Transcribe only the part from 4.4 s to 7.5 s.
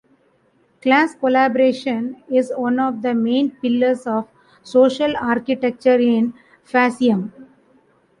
social architecture in fascism.